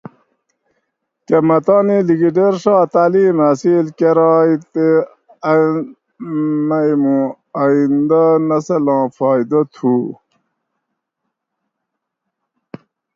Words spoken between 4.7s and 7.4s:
تہ ان مئی مُوں